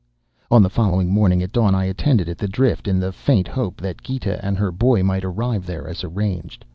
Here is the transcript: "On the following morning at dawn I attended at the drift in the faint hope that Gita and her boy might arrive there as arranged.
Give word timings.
"On 0.49 0.63
the 0.63 0.69
following 0.71 1.11
morning 1.13 1.43
at 1.43 1.51
dawn 1.51 1.75
I 1.75 1.85
attended 1.85 2.27
at 2.27 2.39
the 2.39 2.47
drift 2.47 2.87
in 2.87 2.99
the 2.99 3.11
faint 3.11 3.47
hope 3.47 3.79
that 3.81 4.01
Gita 4.01 4.43
and 4.43 4.57
her 4.57 4.71
boy 4.71 5.03
might 5.03 5.23
arrive 5.23 5.67
there 5.67 5.87
as 5.87 6.03
arranged. 6.03 6.65